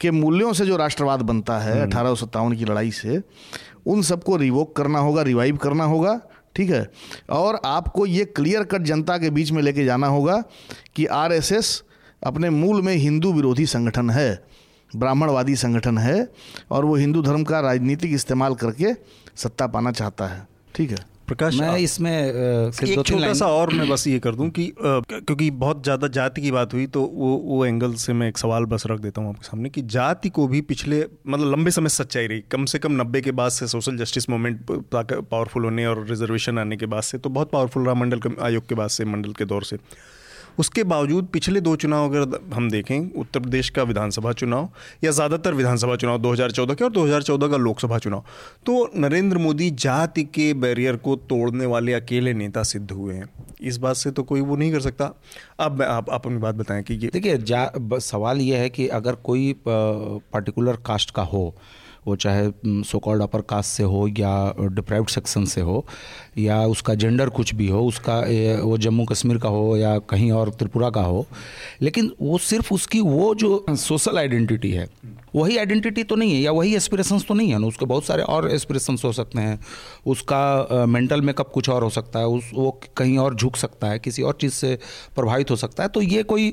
के 0.00 0.10
मूल्यों 0.10 0.52
से 0.52 0.66
जो 0.66 0.76
राष्ट्रवाद 0.76 1.22
बनता 1.22 1.58
है 1.58 1.72
हम्म। 1.72 1.86
अठारह 1.86 2.54
की 2.54 2.64
लड़ाई 2.64 2.90
से 2.92 3.22
उन 3.86 4.02
सबको 4.02 4.36
रिवोक 4.36 4.76
करना 4.76 4.98
होगा 4.98 5.22
रिवाइव 5.22 5.56
करना 5.56 5.84
होगा 5.84 6.20
ठीक 6.56 6.70
है 6.70 6.88
और 7.30 7.60
आपको 7.64 8.06
ये 8.06 8.24
क्लियर 8.36 8.64
कट 8.64 8.82
जनता 8.82 9.16
के 9.18 9.30
बीच 9.30 9.50
में 9.52 9.62
लेके 9.62 9.84
जाना 9.84 10.06
होगा 10.06 10.42
कि 10.96 11.06
आरएसएस 11.14 11.82
अपने 12.22 12.50
मूल 12.50 12.82
में 12.82 12.94
हिंदू 12.94 13.32
विरोधी 13.32 13.66
संगठन 13.66 14.10
है 14.10 14.28
ब्राह्मणवादी 14.90 15.56
संगठन 15.56 15.98
है 15.98 16.28
और 16.70 16.84
वो 16.84 16.96
हिंदू 16.96 17.22
धर्म 17.22 17.44
का 17.44 17.60
राजनीतिक 17.60 18.12
इस्तेमाल 18.12 18.54
करके 18.54 18.92
सत्ता 19.36 19.66
पाना 19.68 19.92
चाहता 19.92 20.26
है। 20.26 20.46
ठीक 20.74 20.90
है? 20.90 20.96
प्रकाश 21.28 21.54
मैं 21.56 21.76
इसमें 21.78 22.10
एक 22.12 23.02
छोटा 23.06 23.32
सा 23.34 23.46
और 23.48 23.72
मैं 23.74 23.88
बस 23.88 24.06
ये 24.06 24.18
कर 24.18 24.34
दूँ 24.34 24.48
कि 24.50 24.66
क्योंकि 24.78 25.50
बहुत 25.52 25.82
ज़्यादा 25.84 26.08
जाति 26.08 26.42
की 26.42 26.50
बात 26.50 26.74
हुई 26.74 26.86
तो 26.86 27.02
वो 27.04 27.30
वो 27.44 27.64
एंगल 27.66 27.94
से 27.96 28.12
मैं 28.12 28.28
एक 28.28 28.38
सवाल 28.38 28.64
बस 28.66 28.84
रख 28.86 29.00
देता 29.00 29.20
हूँ 29.20 29.28
आपके 29.30 29.46
सामने 29.46 29.68
कि 29.68 29.82
जाति 29.88 30.30
को 30.30 30.46
भी 30.48 30.60
पिछले 30.62 31.00
मतलब 31.26 31.52
लंबे 31.52 31.70
समय 31.70 31.88
सच्चाई 31.90 32.26
रही। 32.26 32.40
कम 32.50 32.64
से 32.64 32.78
कम 32.78 33.00
नब्बे 33.00 33.20
के 33.20 33.32
बाद 33.32 33.50
से 33.50 33.66
सोशल 33.68 33.96
जस्टिस 33.96 34.28
मूवमेंट 34.30 34.66
पावरफुल 34.70 35.64
होने 35.64 35.86
और 35.86 36.06
रिजर्वेशन 36.08 36.58
आने 36.58 36.76
के 36.76 36.86
बाद 36.86 37.02
से 37.02 37.18
तो 37.18 37.30
बहुत 37.30 37.50
पावरफुल 37.50 37.84
रहा 37.84 37.94
मंडल 37.94 38.20
आयोग 38.42 38.68
के 38.68 38.74
बाद 38.74 38.88
से 38.90 39.04
मंडल 39.06 39.32
के 39.32 39.44
दौर 39.44 39.64
से। 39.64 39.78
उसके 40.58 40.82
बावजूद 40.84 41.28
पिछले 41.32 41.60
दो 41.60 41.74
चुनाव 41.76 42.08
अगर 42.08 42.38
हम 42.54 42.70
देखें, 42.70 43.10
उत्तर 43.12 43.40
प्रदेश 43.40 43.70
का 43.70 43.82
विधानसभा 43.82 44.32
चुनाव 44.32 44.68
या 45.04 45.10
ज़्यादातर 45.10 45.54
विधानसभा 45.54 45.96
चुनाव 45.96 46.18
2014 46.22 46.74
के 46.74 46.84
और 46.84 46.92
2014 46.92 47.50
का 47.50 47.56
लोकसभा 47.56 47.98
चुनाव 47.98 48.24
तो 48.66 48.90
नरेंद्र 48.96 49.38
मोदी 49.38 49.70
जाति 49.70 50.24
के 50.24 50.52
बैरियर 50.56 50.96
को 50.96 51.16
तोड़ने 51.26 51.66
वाले 51.66 51.92
अकेले 51.92 52.34
नेता 52.34 52.62
सिद्ध 52.62 52.90
हुए 52.90 53.14
हैं। 53.14 53.28
इस 53.60 53.76
बात 53.76 53.96
से 53.96 54.10
तो 54.10 54.22
कोई 54.22 54.40
वो 54.40 54.56
नहीं 54.56 54.72
कर 54.72 54.80
सकता। 54.80 55.12
अब 55.60 55.82
आप 55.82 56.10
अपनी 56.10 56.36
बात 56.38 56.54
बताएँ 56.54 56.82
कि 56.82 56.94
ये 56.94 57.10
देखिए 57.12 58.00
सवाल 58.00 58.40
ये 58.40 58.56
है 58.56 58.68
कि 58.70 58.88
अगर 58.90 59.14
कोई 59.24 59.54
पर्टिकुलर 59.68 60.76
कास्ट 60.86 61.10
का 61.10 61.22
हो 61.24 61.54
वो 62.06 62.16
चाहे 62.16 62.50
सो 62.84 62.98
कॉल्ड 62.98 63.22
अपर 63.22 63.40
कास्ट 63.40 63.70
से 63.70 63.82
हो 63.82 64.06
या 64.08 64.32
डिप्राइव्ड 64.60 65.08
सेक्शन 65.08 65.44
से 65.44 65.60
हो, 65.60 65.84
या 66.38 66.60
उसका 66.66 66.94
जेंडर 66.94 67.28
कुछ 67.30 67.54
भी 67.54 67.68
हो, 67.68 67.84
उसका 67.86 68.18
वो 68.62 68.78
जम्मू 68.78 69.04
कश्मीर 69.04 69.38
का 69.38 69.48
हो 69.48 69.76
या 69.76 69.98
कहीं 70.10 70.30
और 70.32 70.50
त्रिपुरा 70.50 70.90
का 70.90 71.02
हो, 71.02 71.26
लेकिन 71.82 72.12
वो 72.20 72.38
सिर्फ़ 72.40 72.74
उसकी 72.74 73.00
वो 73.00 73.34
जो 73.34 73.64
सोशल 73.70 74.18
आइडेंटिटी 74.18 74.70
है 74.70 74.88
वही 75.34 75.56
आइडेंटिटी 75.58 76.02
तो 76.02 76.16
नहीं 76.16 76.34
है 76.34 76.40
या 76.40 76.52
वही 76.52 76.74
एस्पिरेशंस 76.76 77.24
तो 77.28 77.34
नहीं 77.34 77.50
है 77.52 77.58
ना? 77.58 77.66
उसके 77.66 77.86
बहुत 77.86 78.04
सारे 78.04 78.22
और 78.24 78.50
एस्पिरेशंस 78.50 79.04
हो 79.04 79.12
सकते 79.12 79.40
हैं। 79.40 79.58
उसका 80.06 80.84
मेंटल 80.88 81.20
मेकअप 81.20 81.50
कुछ 81.54 81.68
और 81.68 81.82
हो 81.84 81.90
सकता 81.90 82.18
है 82.18 82.26
उस 82.28 82.50
वो 82.54 82.70
कहीं 82.96 83.18
और 83.18 83.34
झुक 83.34 83.56
सकता 83.56 83.88
है 83.88 83.98
किसी 83.98 84.22
और 84.22 84.38
चीज़ 84.40 84.52
से 84.52 84.78
प्रभावित 85.16 85.50
हो 85.50 85.56
सकता 85.56 85.82
है। 85.82 85.88
तो 85.88 86.02
ये 86.02 86.22
कोई 86.22 86.52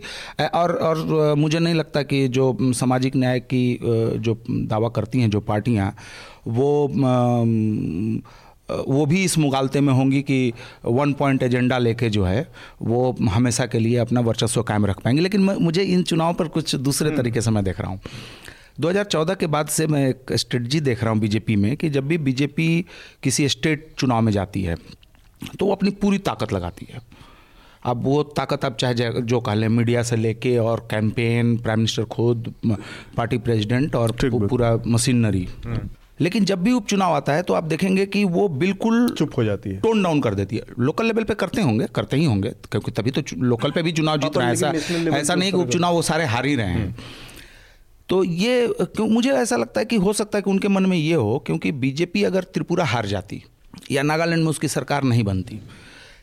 और 0.56 0.74
और 0.74 1.36
मुझे 1.38 1.60
नहीं 1.60 1.74
लगता 1.74 2.02
कि 2.04 2.28
जो 2.30 2.58
सामाजिक 2.64 3.16
न्याय 3.16 3.40
की 3.40 3.80
जो 3.84 4.38
दावा 4.50 4.90
करती 4.90 5.20
हैं 5.20 5.30
जो 5.30 5.40
पार्टियाँ 5.44 5.96
वो 6.48 6.88
वो 8.70 9.06
भी 9.06 9.24
इस 9.24 9.38
मुगालते 9.38 9.80
में 9.82 9.92
होंगी 9.94 10.22
कि 10.22 10.54
वन 10.86 11.14
पॉइंट 11.14 11.44
एजेंडा 11.44 11.78
लेके 11.78 12.10
जो 12.10 12.24
है 12.24 12.48
वो 12.82 13.16
हमेशा 13.30 13.66
के 13.66 13.80
लिए 13.80 13.98
अपना 13.98 14.20
वर्चस्व 14.22 14.62
कायम 14.64 14.86
रख 14.86 15.00
पाएँगे। 15.00 15.22
लेकिन 15.22 15.42
मुझे 15.62 15.84
इन 15.84 16.04
चुनाव 16.04 16.34
पर 16.34 16.48
कुछ 16.48 16.76
दूसरे 16.78 17.08
हम्म। 17.08 17.18
तरीके 17.18 17.42
से 17.42 17.52
मैं 17.52 17.64
देख 17.64 17.80
रहा 17.80 17.90
हूँ। 17.90 18.00
2014 18.82 19.36
के 19.36 19.48
बाद 19.48 19.68
से 19.68 19.88
मैं 19.88 20.08
एक 20.10 20.34
स्ट्रेटजी 20.34 20.80
देख 20.80 21.04
रहा 21.04 21.12
हूँ 21.12 21.20
बीजेपी 21.20 21.56
में 21.56 21.76
कि 21.78 21.90
जब 21.90 22.08
भी 22.08 22.18
बीजेपी 22.20 22.86
किसी 23.24 23.48
स्टेट 23.50 23.88
चुनाव 23.98 24.22
में 24.22 24.32
जाती 24.32 24.62
है 24.64 24.76
तो 25.60 25.66
वो 25.66 25.72
अपनी 25.72 25.90
पूरी 26.02 26.18
ताकत 26.20 26.54
लगाती 26.54 26.88
है। 26.92 27.02
अब 27.84 28.04
वो 28.04 28.22
ताकत 28.24 28.66
आप 28.66 28.78
चाहे 28.78 29.22
जो 29.22 29.40
कह 29.40 29.54
लें 29.54 29.68
मीडिया 29.70 30.04
से 30.04 30.16
लेके 30.16 30.58
और 30.58 30.88
कैंपेन 30.92 31.58
प्राइम 31.58 31.80
मिनिस्टर 31.80 32.04
खुद 32.08 32.54
पार्टी 33.18 33.38
प्रेसिडेंट 33.40 33.96
और 33.96 34.16
पूरा 34.26 34.78
मशीनरी। 34.88 35.48
लेकिन 36.22 36.46
जब 36.46 36.62
भी 36.64 36.72
उपचुनाव 36.72 37.14
आता 37.14 37.34
है 37.34 37.44
तो 37.44 37.54
आप 37.54 37.64
देखेंगे 37.64 38.06
कि 38.06 38.24
वो 38.26 38.48
बिल्कुल 38.50 39.08
चुप 39.10 39.38
हो 39.38 39.44
जाती 39.44 39.70
है। 39.70 39.80
टोन 39.82 40.04
डाउन 40.04 40.22
कर 40.22 40.36
देती 40.36 40.56
है। 40.56 40.64
लोकल 40.80 41.06
लेवल 41.06 41.24
पे 41.24 41.34
करते 41.36 41.62
होंगे 41.62 41.88
करते 41.96 42.18
ही 42.18 42.26
होंगे 42.26 42.50
क्योंकि 42.72 42.92
तभी 42.92 43.12
तो 43.12 43.22
लोकल 43.38 43.72
पे 43.72 43.82
भी 43.82 43.92
चुनाव 43.92 44.18
जीत 44.18 44.38
रहे 44.38 44.46
हैं। 44.46 44.54
ऐसा 44.54 45.18
ऐसा 45.18 45.36
नहीं 45.36 45.52
कि 45.52 45.58
उपचुनाव 45.58 45.94
वो 45.94 46.02
सारे 46.02 46.26
हार 46.26 46.46
ही 46.46 46.56
रहे 46.56 46.68
हैं। 46.68 46.96
तो 48.12 48.24
ये, 48.24 48.68
क्यों, 48.80 49.08
मुझे 49.08 49.32
ऐसा 49.32 49.56
लगता 49.56 49.80
है 49.80 49.86
कि 49.86 49.96
हो 49.96 50.14
सकता 50.14 50.38
है 50.38 50.42
कि 50.42 50.50
उनके 50.50 50.68
मन 50.68 50.86
में 50.86 50.98
ये 50.98 51.14
हो, 51.14 51.38
क्योंकि 51.46 51.72
बीजेपी 51.74 52.24
अगर 52.24 52.44
त्रिपुरा 52.44 52.86
हार 52.86 53.06
जाती, 53.06 53.44
या 53.92 54.02
नागालैंड 54.04 54.44
में 54.44 54.50
उसकी 54.50 54.68
सरकार 54.68 55.04
नहीं 55.04 55.24
बनती, 55.24 55.60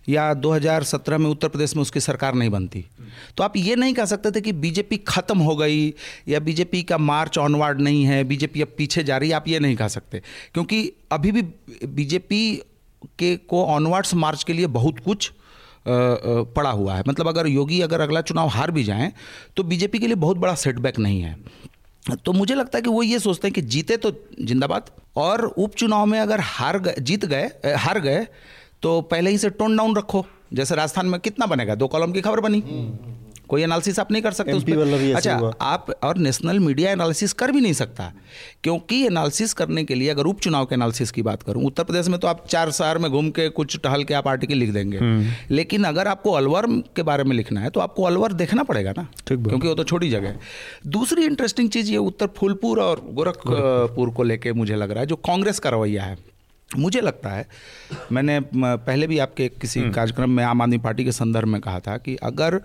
या 0.09 0.33
2017 0.35 1.19
में 1.19 1.29
उत्तर 1.31 1.49
प्रदेश 1.49 1.75
में 1.77 1.83
उसकी 1.83 2.01
सरकार 2.01 2.35
नहीं 2.35 2.51
बनती 2.51 2.85
तो 3.37 3.45
आप 3.45 3.57
ये 3.57 3.77
नहीं 3.77 3.95
कह 3.95 4.05
सकते 4.05 4.31
थे 4.31 4.41
कि 4.41 4.53
बीजेपी 4.55 4.97
खत्म 5.09 5.39
हो 5.39 5.55
गई, 5.57 5.93
या 6.29 6.41
बीजेपी 6.41 6.83
का 6.83 6.99
मार्च 6.99 7.39
ऑनवर्ड 7.39 7.81
नहीं 7.81 8.05
है, 8.05 8.23
बीजेपी 8.25 8.63
अब 8.63 8.75
पीछे 8.79 9.05
जा 9.05 9.17
रही 9.17 9.31
है, 9.31 9.37
आप 9.37 9.49
ये 9.49 9.59
नहीं 9.59 9.77
कह 9.77 9.89
सकते। 9.89 10.23
क्योंकि 10.55 10.93
अभी 11.13 11.33
भी 11.33 11.43
बीजेपी 11.87 12.55
के, 13.19 13.37
को 13.39 13.65
ऑनवर्ड्स 13.67 14.15
मार्च 14.17 14.45
के 14.45 14.53
लिए 14.53 14.67
बहुत 14.69 14.99
कुछ 15.01 15.31
पड़ा 15.87 16.71
हुआ 16.71 16.95
है। 16.95 17.03
मतलब 17.09 17.29
अगर 17.29 17.47
योगी 17.47 17.81
अगर 17.81 18.01
अगला 18.01 18.21
चुनाव 18.23 18.49
हार 18.49 18.71
भी 18.71 18.85
जाएँ 18.85 19.13
तो 19.57 19.63
बीजेपी 19.65 19.99
के 19.99 20.07
लिए 20.07 20.17
बहुत 20.17 20.37
बड़ा 20.37 20.55
सेटबैक 20.57 20.99
नहीं 20.99 21.21
है। 21.21 21.37
तो 22.17 22.33
मुझे 22.33 22.55
लगता 22.55 22.79
है 22.79 22.83
कि 22.83 22.91
वो 22.91 23.03
ये 23.03 23.19
सोचते 23.19 23.49
हैं 23.49 23.53
कि 23.55 23.63
जीते 23.63 23.97
तो 23.97 24.13
जिंदाबाद, 24.41 24.91
और 25.17 25.45
उपचुनाव 25.45 26.07
में 26.07 26.19
अगर 26.21 26.41
हार 26.41 26.79
गए, 26.79 26.95
जीत 27.01 27.25
गए 27.25 27.51
हार 27.77 28.01
गए 28.01 28.27
तो 28.83 29.01
पहले 29.03 29.31
ही 29.31 29.39
से 29.39 29.51
टोन 29.51 29.77
डाउन 29.77 29.97
रखो। 29.97 30.25
जैसे 30.53 30.75
राजस्थान 30.75 31.07
में 31.07 31.19
कितना 31.21 31.47
बनेगा? 31.47 31.75
दो 31.75 31.87
कॉलम 31.89 32.13
की 32.13 32.21
खबर 32.21 32.41
बनी। 32.41 32.61
कोई 33.49 33.63
एनालिसिस 33.63 33.99
आप 33.99 34.13
नहीं 34.13 34.23
कर 34.23 34.33
सकते 34.33 34.53
अच्छा 35.17 35.35
आप 35.63 35.87
और 36.03 36.19
नेशनल 36.19 36.59
मीडिया 36.61 36.91
एनालिसिस 36.93 37.33
कर 37.33 37.53
भी 37.53 37.61
नहीं 37.61 37.73
सकता 37.73 38.13
क्योंकि 38.63 39.03
एनालिसिस 39.07 39.53
करने 39.53 39.85
के 39.85 39.95
लिए 39.95 40.09
अगर 40.09 40.27
उपचुनाव 40.27 40.65
के 40.65 40.75
एनालिसिस 40.75 41.11
की 41.11 41.23
बात 41.23 41.43
करूँ 41.43 41.65
उत्तर 41.65 41.85
प्रदेश 41.85 42.09
में 42.09 42.19
तो 42.21 42.29
आप 42.29 42.47
चार 42.47 42.71
शहर 42.71 42.99
में 42.99 43.11
घूम 43.11 43.31
के 43.31 43.49
कुछ 43.49 43.79
टहल 43.79 44.05
के 44.05 44.15
आप 44.15 44.29
आर्टिकल 44.29 44.55
लिख 44.55 44.71
देंगे। 44.71 44.99
हम्म। 44.99 45.33
लेकिन 45.51 45.85
अगर 45.85 46.09
आपको 46.09 46.33
अलवर 46.33 46.67
के 46.97 47.03
बारे 47.03 47.25
में 47.25 47.37
लिखना 47.37 47.61
है 47.61 47.71
तो 47.71 47.81
आपको 47.81 48.03
अलवर 48.03 48.33
देखना 48.33 48.63
पड़ेगा 48.63 48.95
ना 48.97 49.07
क्योंकि 49.49 49.69
वो 49.69 49.75
तो 49.75 49.85
छोटी 49.85 50.11
जगह 50.11 50.29
है। 50.29 50.39
दूसरी 50.87 51.25
इंटरेस्टिंग 51.25 51.71
चीज़ 51.71 51.91
ये 51.91 51.97
उत्तर 52.07 52.27
फूलपुर 52.37 52.81
और 52.81 53.05
गोरखपुर 53.13 54.11
को 54.11 54.23
लेके 54.23 54.53
मुझे 54.53 54.77
लग 54.77 54.91
रहा 54.91 55.01
है 55.01 55.07
जो 55.07 55.17
कांग्रेस 55.27 55.59
का 55.59 55.71
रवैया 55.71 56.05
है 56.05 56.17
मुझे 56.71 57.01
लगता 57.01 57.31
है 57.31 57.47
मैंने 58.13 58.39
पहले 58.55 59.07
भी 59.07 59.19
आपके 59.19 59.49
किसी 59.61 59.81
हम्म। 59.81 59.93
कार्यक्रम 59.93 60.31
में 60.31 60.43
आम 60.45 60.63
आदमी 60.63 60.79
पार्टी 60.79 61.05
के 61.05 61.13
संदर्भ 61.13 61.49
में 61.49 61.61
कहा 61.61 61.81
था 61.81 61.97
कि 61.99 62.17
अगर 62.23 62.61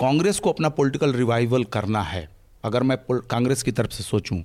कांग्रेस 0.00 0.38
को 0.38 0.50
अपना 0.50 0.68
पॉलिटिकल 0.68 1.12
रिवाइवल 1.12 1.64
करना 1.64 2.02
है। 2.02 2.28
अगर 2.64 2.82
मैं 2.82 2.96
कांग्रेस 3.10 3.62
की 3.62 3.72
तरफ़ 3.72 3.90
से 3.90 4.02
सोचूं 4.02 4.42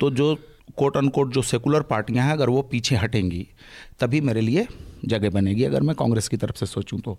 तो 0.00 0.10
जो 0.10 0.34
कोट 0.76 0.96
अनकोट 0.96 1.32
जो 1.32 1.42
सेकुलर 1.42 1.80
पार्टियाँ 1.80 2.24
हैं 2.26 2.32
अगर 2.32 2.48
वो 2.48 2.62
पीछे 2.62 2.96
हटेंगी 2.96 3.46
तभी 4.00 4.20
मेरे 4.20 4.40
लिए 4.40 4.66
जगह 5.04 5.30
बनेगी 5.30 5.64
अगर 5.64 5.80
मैं 5.80 5.96
कांग्रेस 5.96 6.28
की 6.28 6.36
तरफ़ 6.36 6.56
से 6.56 6.66
सोचूं 6.66 6.98
तो। 6.98 7.18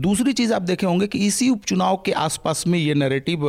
दूसरी 0.00 0.32
चीज़ 0.32 0.52
आप 0.54 0.62
देखे 0.62 0.86
होंगे 0.86 1.06
कि 1.06 1.18
इसी 1.18 1.50
उपचुनाव 1.50 2.02
के 2.06 2.12
आसपास 2.12 2.66
में 2.66 2.78
ये 2.78 2.94
नैरेटिव 2.94 3.48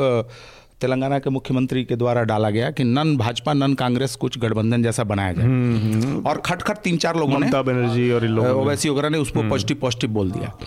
तेलंगाना 0.81 1.19
के 1.19 1.29
मुख्यमंत्री 1.29 1.83
के 1.83 1.95
द्वारा 1.95 2.24
डाला 2.24 2.50
गया 2.50 2.71
कि 2.71 2.83
नन 2.83 3.15
भाजपा 3.17 3.53
नन 3.53 3.74
कांग्रेस 3.74 4.15
कुछ 4.15 4.38
गठबंधन 4.38 4.83
जैसा 4.83 5.03
बनाया 5.03 5.33
जाए। 5.33 5.45
हम्म, 5.45 5.77
हम्म। 5.77 6.25
और 6.27 6.38
खटखट 6.38 6.62
खट 6.62 6.77
तीन 6.77 6.97
चार 6.97 7.17
लोगों 7.17 7.39
ने 7.39 7.51
बनर्जी 7.63 8.12
और 8.12 8.27
ओवैसी 8.39 8.89
वगैरह 8.89 9.09
ने 9.09 9.17
उसको 9.17 9.43
पॉजिटिव 9.43 9.77
पॉजिटिव 9.77 10.09
बोल 10.09 10.31
दिया। 10.31 10.57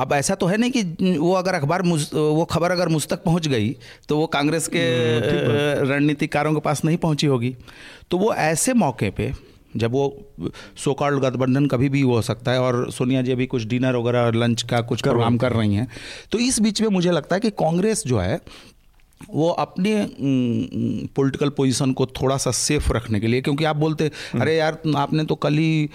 अब 0.00 0.12
ऐसा 0.12 0.34
तो 0.34 0.46
है 0.46 0.56
नहीं 0.56 0.70
कि 0.70 1.16
वो 1.18 1.32
अगर 1.34 1.54
अखबार 1.54 1.82
वो 1.82 2.44
खबर 2.50 2.70
अगर 2.70 2.88
मुझ 2.88 3.06
तक 3.08 3.22
पहुँच 3.24 3.48
गई 3.48 3.70
तो 4.08 4.16
वो 4.16 4.26
कांग्रेस 4.26 4.68
के 4.68 4.78
हम्म, 4.78 5.92
रणनीतिकारों 5.92 6.54
के 6.54 6.60
पास 6.60 6.84
नहीं 6.84 6.96
पहुँची 6.96 7.26
होगी। 7.26 7.56
तो 8.10 8.18
वो 8.18 8.32
ऐसे 8.34 8.74
मौके 8.74 9.10
पे 9.10 9.32
जब 9.76 9.92
वो 9.92 10.04
सो 10.84 10.92
कॉल्ड 10.94 11.20
गठबंधन 11.20 11.66
कभी 11.66 11.88
भी 11.88 12.00
हो 12.00 12.22
सकता 12.22 12.52
है 12.52 12.60
और 12.60 12.90
सोनिया 12.92 13.22
जी 13.22 13.32
अभी 13.32 13.46
कुछ 13.46 13.64
डिनर 13.64 13.96
वगैरह 13.96 14.30
लंच 14.34 14.62
का 14.62 14.80
कुछ 14.80 15.02
प्रोग्राम 15.02 15.36
कर 15.38 15.52
रही 15.52 15.74
हैं 15.74 15.86
तो 16.32 16.38
इस 16.38 16.60
बीच 16.60 16.82
में 16.82 16.88
मुझे 16.88 17.10
लगता 17.10 17.36
है 17.36 17.40
कि 17.40 17.50
कांग्रेस 17.50 18.02
जो 18.06 18.18
है 18.18 18.40
वो 19.28 19.48
अपने 19.60 19.94
पॉलिटिकल 21.16 21.48
पोजीशन 21.48 21.92
को 21.92 22.06
थोड़ा 22.20 22.36
सा 22.36 22.50
सेफ़ 22.50 22.92
रखने 22.92 23.20
के 23.20 23.26
लिए 23.26 23.40
क्योंकि 23.40 23.64
आप 23.64 23.76
बोलते 23.76 24.04
हम्म। 24.04 24.42
अरे 24.42 24.56
यार 24.56 24.78
आपने 24.96 25.24
तो 25.24 25.34
कल 25.34 25.54
ही 25.54 25.88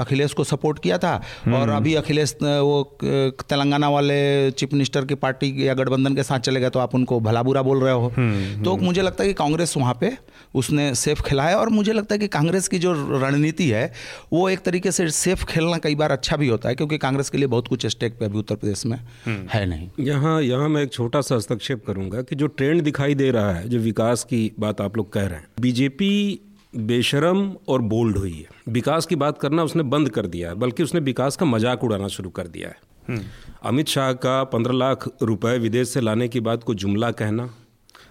अखिलेश 0.00 0.32
को 0.32 0.44
सपोर्ट 0.44 0.78
किया 0.78 0.98
था 0.98 1.14
और 1.14 1.52
हम्म। 1.52 1.76
अभी 1.76 1.94
अखिलेश 1.94 2.34
वो 2.42 2.82
तेलंगाना 3.02 3.88
वाले 3.88 4.50
चीफ 4.50 4.72
मिनिस्टर 4.72 5.04
की 5.04 5.14
पार्टी 5.16 5.68
या 5.68 5.74
गठबंधन 5.74 6.14
के 6.14 6.22
साथ 6.22 6.40
चले 6.40 6.60
गए 6.60 6.70
तो 6.70 6.78
आप 6.78 6.94
उनको 6.94 7.20
भला 7.20 7.42
बुरा 7.42 7.62
बोल 7.62 7.80
रहे 7.80 7.92
हो। 7.92 8.12
हम्म, 8.16 8.62
तो 8.64 8.76
मुझे 8.76 9.02
लगता 9.02 9.22
है 9.22 9.28
कि 9.28 9.34
कांग्रेस 9.34 9.76
वहाँ 9.76 9.96
पे 10.00 10.12
उसने 10.54 10.94
सेफ़ 10.94 11.22
खेला 11.22 11.44
है 11.44 11.56
और 11.56 11.68
मुझे 11.70 11.92
लगता 11.92 12.14
है 12.14 12.18
कि 12.18 12.28
कांग्रेस 12.28 12.68
की 12.68 12.78
जो 12.78 12.92
रणनीति 13.20 13.68
है 13.70 13.92
वो 14.32 14.48
एक 14.48 14.60
तरीके 14.64 14.92
से 14.92 15.08
सेफ़ 15.12 15.44
खेलना 15.44 15.78
कई 15.78 15.94
बार 15.94 16.12
अच्छा 16.12 16.36
भी 16.36 16.48
होता 16.48 16.68
है 16.68 16.74
क्योंकि 16.74 16.98
कांग्रेस 16.98 17.30
के 17.30 17.38
लिए 17.38 17.46
बहुत 17.48 17.68
कुछ 17.68 17.86
स्टेक 17.86 18.18
पे 18.18 18.24
अभी 18.24 18.38
उत्तर 18.38 18.54
प्रदेश 18.54 18.86
में 18.86 18.98
है 19.26 19.64
नहीं। 19.66 19.88
यहाँ 20.00 20.40
यहाँ 20.42 20.68
मैं 20.68 20.82
एक 20.82 20.92
छोटा 20.92 21.20
सा 21.20 21.34
हस्तक्षेप 21.34 21.84
करूँ। 21.86 22.03
करूँगा 22.04 22.22
कि 22.22 22.36
जो 22.36 22.46
ट्रेंड 22.48 22.82
दिखाई 22.82 23.14
दे 23.14 23.30
रहा 23.30 23.52
है 23.52 23.68
जो 23.68 23.78
विकास 23.80 24.24
की 24.24 24.50
बात 24.60 24.80
आप 24.80 24.96
लोग 24.96 25.12
कह 25.12 25.26
रहे 25.26 25.38
हैं 25.38 25.48
बीजेपी 25.60 26.40
बेशरम 26.74 27.50
और 27.68 27.82
बोल्ड 27.84 28.16
हुई 28.18 28.32
है। 28.32 28.72
विकास 28.72 29.06
की 29.06 29.16
बात 29.16 29.38
करना 29.38 29.62
उसने 29.64 29.82
बंद 29.84 30.08
कर 30.08 30.26
दिया 30.26 30.48
है 30.48 30.54
बल्कि 30.56 30.82
उसने 30.82 31.00
विकास 31.02 31.36
का 31.36 31.46
मज़ाक 31.46 31.84
उड़ाना 31.84 32.08
शुरू 32.08 32.30
कर 32.30 32.46
दिया 32.48 32.68
है। 32.68 32.76
हम्म। 33.08 33.22
अमित 33.64 33.88
शाह 33.88 34.12
का 34.18 34.42
पंद्रह 34.52 34.74
लाख 34.74 35.08
रुपए 35.22 35.58
विदेश 35.58 35.88
से 35.88 36.00
लाने 36.00 36.28
की 36.28 36.40
बात 36.42 36.64
को 36.64 36.74
जुमला 36.74 37.10
कहना 37.14 37.48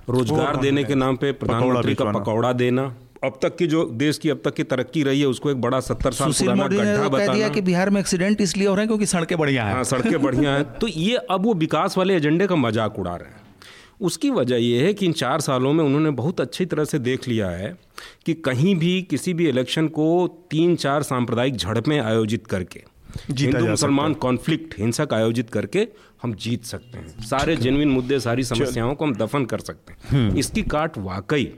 रोज़गार 0.09 0.57
देने 0.57 0.83
के 0.83 0.95
नाम 0.95 1.15
पे 1.15 1.31
प्रधानमंत्री 1.33 1.95
का 1.95 2.11
पकौड़ा 2.11 2.53
देना। 2.53 2.93
अब 3.23 3.37
तक 3.41 3.55
की 3.55 3.67
जो 3.67 3.83
देश 3.97 4.17
की 4.17 4.29
अब 4.29 4.41
तक 4.45 4.53
की 4.53 4.63
तरक्की 4.65 5.03
रही 5.03 5.19
है 5.19 5.27
उसको 5.27 5.51
एक 5.51 5.61
बड़ा 5.61 5.79
सत्तर 5.81 6.11
साल 6.13 6.31
पुराना 6.31 6.67
गड्ढा 6.67 7.07
बताना 7.09 7.33
दिया 7.33 7.49
कि 7.49 7.61
बिहार 7.61 7.89
में 7.89 7.99
एक्सीडेंट 7.99 8.41
इसलिए 8.41 8.67
हो 8.67 8.73
रहे 8.75 8.83
हैं 8.83 8.87
क्योंकि 8.87 9.05
सड़कें 9.07 9.37
बढ़िया 9.37 9.65
हैं। 9.65 9.73
हाँ 9.73 9.83
सड़कें 9.85 10.21
बढ़िया 10.21 10.55
हैं। 10.55 10.63
तो 10.79 10.87
ये 10.87 11.15
अब 11.31 11.45
वो 11.45 11.53
विकास 11.61 11.97
वाले 11.97 12.15
एजेंडे 12.15 12.47
का 12.47 12.55
मज़ाक 12.57 12.99
उड़ा 12.99 13.15
रहे 13.15 13.29
हैं। 13.29 13.41
उसकी 14.01 14.29
वजह 14.29 14.55
यह 14.55 14.83
है 14.83 14.93
कि 14.93 15.05
इन 15.05 15.11
चार 15.11 15.41
सालों 15.41 15.73
में 15.73 15.83
उन्होंने 15.83 16.09
बहुत 16.09 16.41
अच्छी 16.41 16.65
तरह 16.65 16.85
से 16.85 16.99
देख 16.99 17.27
लिया 17.27 17.49
है 17.49 17.77
कि 18.25 18.33
कहीं 18.33 18.75
भी 18.75 19.01
किसी 19.01 19.33
भी 19.33 19.49
इलेक्शन 19.49 19.87
को 19.87 20.27
तीन 20.51 20.75
चार 20.75 21.03
सांप्रदायिक 21.03 21.55
झड़पें 21.55 21.99
आयोजित 21.99 22.47
करके 22.47 22.83
हिंदू 23.31 23.65
मुसलमान 23.69 24.13
कॉन्फ्लिक्ट 24.13 24.79
हिंसक 24.79 25.07
आयोजित 25.13 25.49
करके 25.49 25.87
हम 26.23 26.33
जीत 26.33 26.63
सकते 26.63 26.97
हैं। 26.97 27.23
सारे 27.23 27.55
जेनविन 27.55 27.87
मुद्दे 27.87 28.19
सारी 28.19 28.43
समस्याओं 28.43 28.95
को 28.95 29.05
हम 29.05 29.15
दफन 29.15 29.45
कर 29.45 29.59
सकते 29.59 29.93
हैं। 29.93 29.99
हम्म। 30.09 30.37
इसकी 30.37 30.61
काट 30.61 30.97
वाकई 30.97 31.53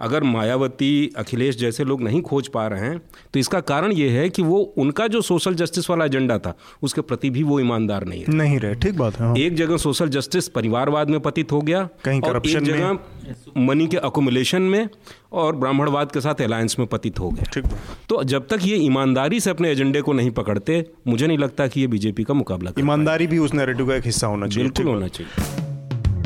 अगर 0.00 0.22
मायावती 0.22 0.90
अखिलेश 1.16 1.56
जैसे 1.58 1.84
लोग 1.84 2.02
नहीं 2.02 2.20
खोज 2.22 2.48
पा 2.48 2.66
रहे 2.66 2.80
हैं 2.80 3.00
तो 3.34 3.38
इसका 3.40 3.60
कारण 3.62 3.92
ये 3.92 4.08
है 4.10 4.28
कि 4.28 4.42
वो 4.42 4.58
उनका 4.78 5.06
जो 5.06 5.20
सोशल 5.22 5.54
जस्टिस 5.54 5.90
वाला 5.90 6.04
एजेंडा 6.04 6.38
था 6.38 6.54
उसके 6.82 7.00
प्रति 7.00 7.30
भी 7.30 7.42
वो 7.42 7.60
ईमानदार 7.60 8.04
नहीं 8.04 8.20
है। 8.20 8.34
नहीं 8.34 8.58
रहे 8.58 8.74
ठीक 8.74 8.96
बात 8.98 9.18
है 9.20 9.26
हाँ। 9.26 9.36
एक 9.36 9.54
जगह 9.54 9.76
सोशल 9.76 10.08
जस्टिस 10.08 10.48
परिवारवाद 10.48 11.10
में 11.10 11.20
पतित 11.20 11.52
हो 11.52 11.60
गया 11.60 11.88
कहीं 12.04 12.20
करप्शन 12.20 12.58
एक 12.58 12.64
जगह 12.64 12.98
मनी 13.58 13.86
के 13.86 13.96
अकोमुलेशन 13.96 14.62
में 14.62 14.88
और 15.32 15.56
ब्राह्मणवाद 15.56 16.12
के 16.12 16.20
साथ 16.20 16.40
अलायंस 16.42 16.76
में 16.78 16.86
पतित 16.88 17.18
हो 17.20 17.30
गया। 17.30 17.50
ठीक 17.54 17.64
तो 18.08 18.22
जब 18.24 18.46
तक 18.46 18.60
ये 18.62 18.76
ईमानदारी 18.76 19.40
से 19.40 19.50
अपने 19.50 19.70
एजेंडे 19.70 20.00
को 20.00 20.12
नहीं 20.12 20.30
पकड़ते 20.30 20.84
मुझे 21.06 21.26
नहीं 21.26 21.38
लगता 21.38 21.66
कि 21.66 21.80
ये 21.80 21.86
बीजेपी 21.86 22.24
का 22.24 22.34
मुकाबला 22.34 22.72
ईमानदारी 22.78 23.26
भी 23.26 23.38
उस 23.38 23.54
नैरेटिव 23.54 23.88
का 23.88 23.94
एक 23.94 24.04
हिस्सा 24.04 24.26
होना 24.26 24.46
चाहिए। 24.46 24.70
बिल्कुल 24.70 24.92
होना 24.94 25.08
चाहिए। 25.08 25.69